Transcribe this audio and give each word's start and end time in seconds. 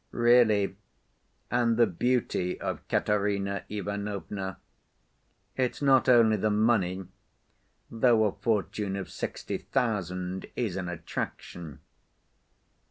"Really? 0.09 0.77
And 1.51 1.77
the 1.77 1.85
beauty 1.85 2.59
of 2.59 2.87
Katerina 2.87 3.65
Ivanovna? 3.69 4.57
It's 5.55 5.79
not 5.79 6.09
only 6.09 6.37
the 6.37 6.49
money, 6.49 7.05
though 7.91 8.23
a 8.25 8.31
fortune 8.31 8.95
of 8.95 9.11
sixty 9.11 9.59
thousand 9.59 10.47
is 10.55 10.75
an 10.75 10.89
attraction." 10.89 11.81